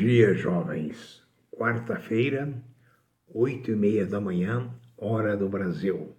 [0.00, 1.22] dia, jovens.
[1.52, 2.50] Quarta-feira,
[3.34, 6.16] oito e meia da manhã, hora do Brasil.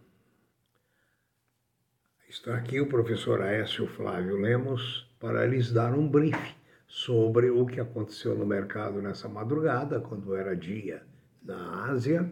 [2.29, 6.55] Está aqui o professor Aécio Flávio Lemos para lhes dar um brief
[6.85, 11.01] sobre o que aconteceu no mercado nessa madrugada, quando era dia
[11.43, 12.31] na Ásia,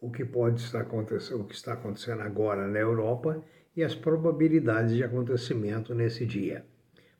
[0.00, 3.44] o que pode estar acontecendo, o que está acontecendo agora na Europa
[3.76, 6.64] e as probabilidades de acontecimento nesse dia,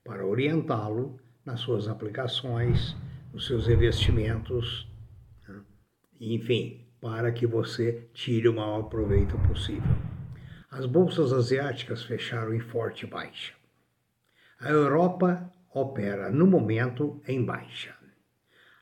[0.03, 2.97] para orientá-lo nas suas aplicações
[3.33, 4.91] os seus investimentos,
[5.49, 5.61] né?
[6.21, 9.97] enfim, para que você tire o maior proveito possível.
[10.71, 13.55] As bolsas asiáticas fecharam em forte baixa.
[14.61, 17.95] A Europa opera, no momento, em baixa.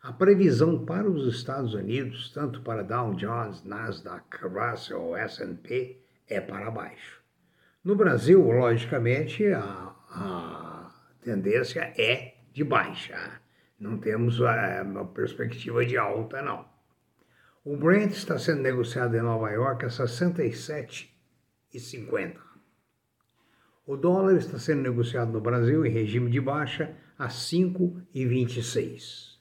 [0.02, 6.70] A previsão para os Estados Unidos, tanto para Dow Jones, Nasdaq, Russell, S&P, é para
[6.70, 7.20] baixo.
[7.84, 10.90] No Brasil, logicamente, a, a
[11.22, 13.40] tendência é de baixa.
[13.78, 16.64] Não temos é, uma perspectiva de alta, não.
[17.62, 22.38] O Brent está sendo negociado em Nova York a 67,50.
[23.86, 29.36] O dólar está sendo negociado no Brasil em regime de baixa a 5,26.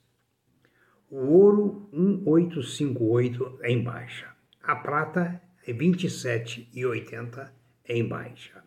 [1.10, 4.28] O ouro 1858 em baixa.
[4.62, 7.52] A prata é 27,80
[7.88, 8.62] em baixa.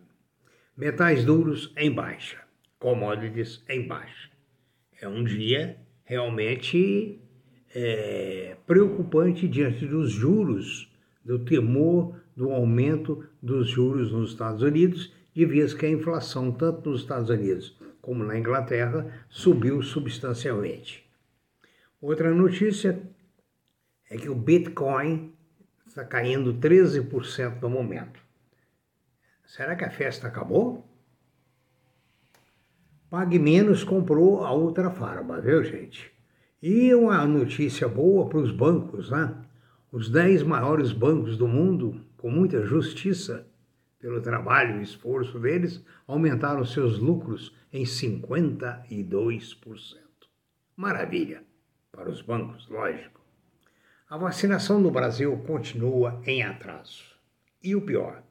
[0.75, 2.39] Metais duros em baixa.
[2.79, 4.38] Commodities em baixa
[5.01, 7.21] é um dia realmente
[7.75, 10.91] é, preocupante diante dos juros,
[11.25, 16.91] do temor do aumento dos juros nos Estados Unidos, de vez que a inflação, tanto
[16.91, 21.07] nos Estados Unidos como na Inglaterra, subiu substancialmente.
[22.01, 23.03] Outra notícia
[24.09, 25.35] é que o Bitcoin
[25.87, 28.21] está caindo 13% no momento.
[29.45, 30.88] Será que a festa acabou?
[33.11, 36.13] Pague Menos comprou a Ultra Farma, viu, gente?
[36.63, 39.35] E uma notícia boa para os bancos, né?
[39.91, 43.47] Os 10 maiores bancos do mundo, com muita justiça,
[43.99, 48.85] pelo trabalho e esforço deles, aumentaram seus lucros em 52%.
[50.77, 51.43] Maravilha
[51.91, 53.23] para os bancos, lógico.
[54.11, 57.05] A vacinação no Brasil continua em atraso.
[57.63, 58.23] E o pior,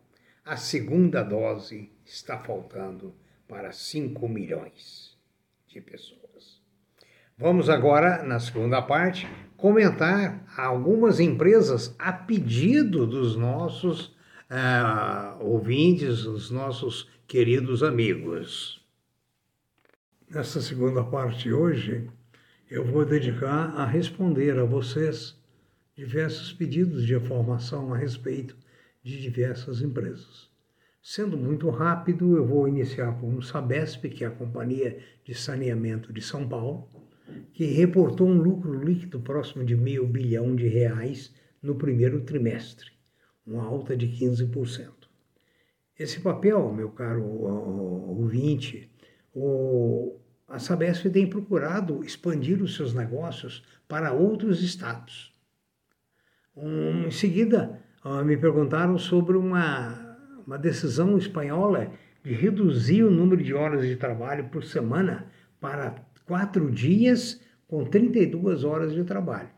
[0.46, 3.16] a segunda dose está faltando
[3.48, 5.18] para 5 milhões
[5.68, 6.62] de pessoas.
[7.38, 14.08] Vamos agora, na segunda parte, comentar algumas empresas a pedido dos nossos
[14.50, 18.84] uh, ouvintes, dos nossos queridos amigos.
[20.30, 22.10] Nessa segunda parte hoje,
[22.70, 25.38] eu vou dedicar a responder a vocês
[25.96, 28.58] diversos pedidos de informação a respeito
[29.04, 30.50] de diversas empresas.
[31.10, 36.12] Sendo muito rápido, eu vou iniciar com o Sabesp, que é a Companhia de Saneamento
[36.12, 36.90] de São Paulo,
[37.54, 42.92] que reportou um lucro líquido próximo de meio bilhão de reais no primeiro trimestre,
[43.46, 44.92] uma alta de 15%.
[45.98, 48.92] Esse papel, meu caro ouvinte,
[49.34, 55.34] o, a Sabesp tem procurado expandir os seus negócios para outros estados.
[56.54, 57.82] Um, em seguida,
[58.26, 60.07] me perguntaram sobre uma
[60.48, 61.92] uma decisão espanhola
[62.24, 65.28] de reduzir o número de horas de trabalho por semana
[65.60, 69.50] para quatro dias com 32 horas de trabalho.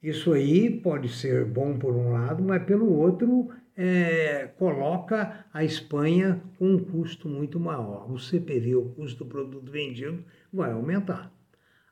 [0.00, 6.40] Isso aí pode ser bom por um lado, mas pelo outro é, coloca a Espanha
[6.58, 8.10] com um custo muito maior.
[8.10, 11.32] O CPV, o custo do produto vendido, vai aumentar.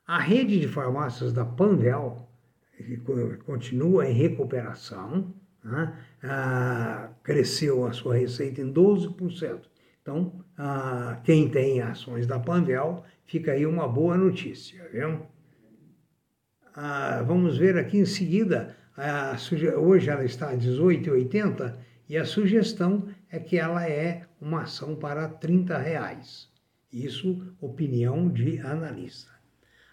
[0.05, 2.27] A rede de farmácias da Panvel,
[2.77, 2.97] que
[3.45, 5.93] continua em recuperação, né?
[6.23, 9.61] ah, cresceu a sua receita em 12%.
[10.01, 15.21] Então, ah, quem tem ações da Panvel, fica aí uma boa notícia, viu?
[16.73, 18.75] Ah, vamos ver aqui em seguida,
[19.77, 21.75] hoje ela está a 18,80
[22.09, 26.49] e a sugestão é que ela é uma ação para 30 reais.
[26.91, 29.31] Isso, opinião de analista.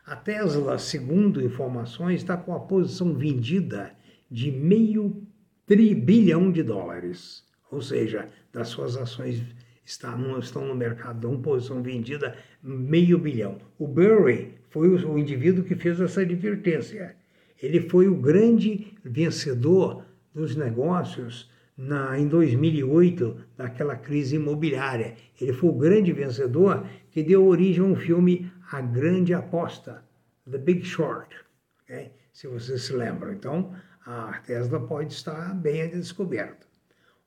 [0.04, 3.92] A Tesla, segundo informações, está com a posição vendida
[4.30, 5.26] de meio
[5.68, 7.44] tribilhão de dólares.
[7.70, 9.42] Ou seja, das suas ações
[9.84, 13.58] estão, estão no mercado, dão posição vendida meio bilhão.
[13.78, 17.14] O Burry foi o, indivíduo que fez essa advertência.
[17.62, 20.04] Ele foi o grande vencedor
[20.34, 25.14] dos negócios na, em 2008, daquela crise imobiliária.
[25.40, 30.02] Ele foi o grande vencedor que deu origem a um filme A Grande Aposta,
[30.50, 31.36] The Big Short,
[31.84, 32.12] okay?
[32.32, 33.32] se vocês se lembram.
[33.32, 33.74] Então,
[34.10, 36.66] a Tesla pode estar bem descoberta.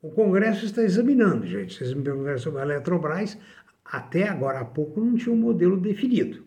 [0.01, 1.77] O Congresso está examinando, gente.
[1.77, 3.37] Vocês me perguntaram sobre a Eletrobras,
[3.85, 6.43] até agora há pouco não tinha um modelo definido.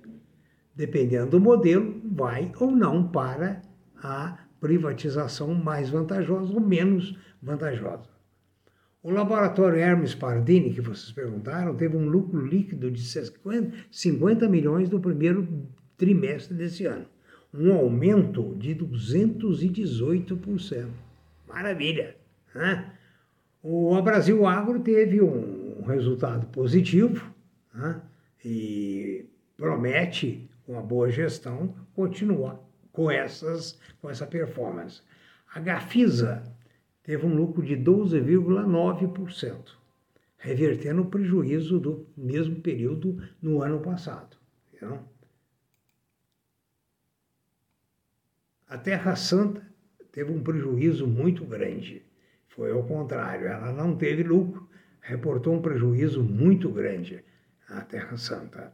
[0.74, 3.62] dependendo do modelo, vai ou não para
[3.96, 8.10] a privatização mais vantajosa ou menos vantajosa.
[9.00, 13.02] O laboratório Hermes Pardini, que vocês perguntaram, teve um lucro líquido de
[13.90, 17.06] 50 milhões no primeiro trimestre desse ano,
[17.54, 20.88] um aumento de 218%.
[21.46, 22.16] Maravilha!
[22.52, 22.92] Né?
[23.62, 27.32] O Brasil Agro teve um resultado positivo
[27.72, 28.02] né?
[28.44, 29.24] e
[29.56, 32.58] promete, com uma boa gestão, continuar
[32.90, 35.00] com, essas, com essa performance.
[35.54, 36.42] A Gafisa
[37.04, 39.76] teve um lucro de 12,9%,
[40.36, 44.36] revertendo o prejuízo do mesmo período no ano passado.
[48.68, 49.62] A Terra Santa
[50.10, 52.02] teve um prejuízo muito grande.
[52.48, 54.68] Foi ao contrário, ela não teve lucro,
[55.00, 57.22] reportou um prejuízo muito grande
[57.68, 58.72] a Terra Santa.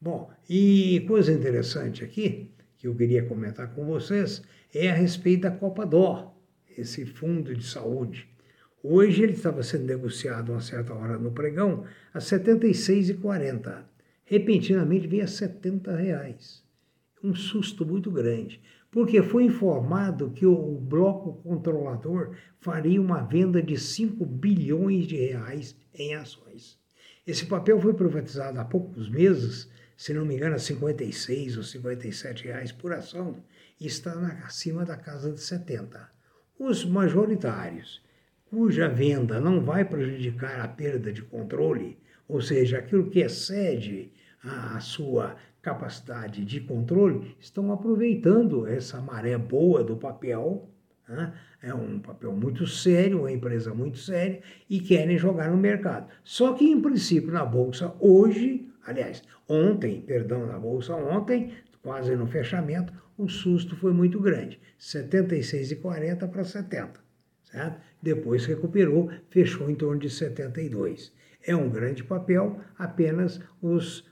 [0.00, 4.42] Bom, e coisa interessante aqui, que eu queria comentar com vocês,
[4.74, 6.34] é a respeito da Copa Dó
[6.78, 8.28] esse fundo de saúde.
[8.82, 11.84] Hoje ele estava sendo negociado a uma certa hora no pregão
[12.14, 13.84] a R$ 76,40.
[14.24, 16.62] Repentinamente veio a 70 reais.
[17.22, 23.78] Um susto muito grande, porque foi informado que o bloco controlador faria uma venda de
[23.78, 26.78] 5 bilhões de reais em ações.
[27.26, 32.44] Esse papel foi privatizado há poucos meses, se não me engano, a 56 ou 57
[32.44, 33.36] reais por ação,
[33.78, 34.12] e está
[34.44, 36.10] acima da casa de 70.
[36.58, 38.02] Os majoritários,
[38.46, 44.12] cuja venda não vai prejudicar a perda de controle, ou seja, aquilo que excede
[44.42, 50.68] a sua capacidade de controle, estão aproveitando essa maré boa do papel.
[51.08, 51.32] Né?
[51.62, 56.08] É um papel muito sério, uma empresa muito séria, e querem jogar no mercado.
[56.24, 61.52] Só que, em princípio, na Bolsa, hoje, aliás, ontem, perdão, na Bolsa ontem,
[61.82, 67.00] quase no fechamento, o susto foi muito grande, 76,40 para 70,
[67.44, 67.80] certo?
[68.02, 71.12] Depois recuperou, fechou em torno de 72.
[71.46, 74.08] É um grande papel, apenas os,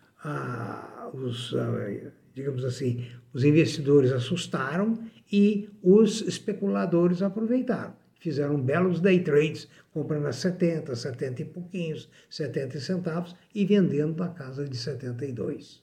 [1.12, 1.54] os
[2.38, 4.96] digamos assim, os investidores assustaram
[5.30, 7.94] e os especuladores aproveitaram.
[8.20, 14.28] Fizeram belos day trades, comprando a 70, 70 e pouquinhos, 70 centavos e vendendo na
[14.28, 15.82] casa de 72.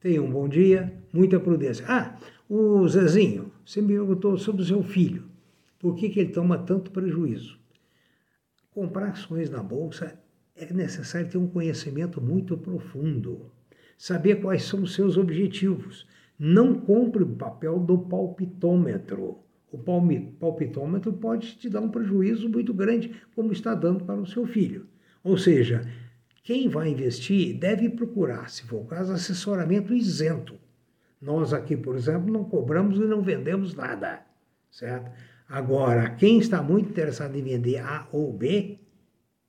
[0.00, 1.84] Tenha um bom dia, muita prudência.
[1.88, 2.16] Ah,
[2.48, 5.28] o Zezinho, você me perguntou sobre o seu filho.
[5.78, 7.58] Por que, que ele toma tanto prejuízo?
[8.70, 10.18] Comprar ações na bolsa
[10.54, 13.50] é necessário ter um conhecimento muito profundo,
[14.00, 16.06] saber quais são os seus objetivos.
[16.38, 19.40] Não compre o papel do palpitômetro.
[19.70, 19.78] O
[20.40, 24.86] palpitômetro pode te dar um prejuízo muito grande, como está dando para o seu filho.
[25.22, 25.82] Ou seja,
[26.42, 30.58] quem vai investir deve procurar, se for o caso, assessoramento isento
[31.20, 34.22] nós aqui, por exemplo, não cobramos e não vendemos nada,
[34.70, 35.10] certo?
[35.46, 38.78] Agora, quem está muito interessado em vender A ou B,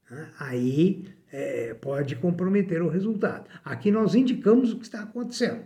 [0.09, 3.45] né, aí é, pode comprometer o resultado.
[3.63, 5.63] Aqui nós indicamos o que está acontecendo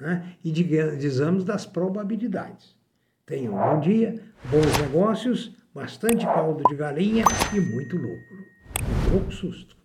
[0.00, 2.76] né, e dizemos das probabilidades.
[3.24, 7.24] Tenham um bom dia, bons negócios, bastante caldo de galinha
[7.54, 8.46] e muito lucro.
[9.06, 9.75] Um pouco susto.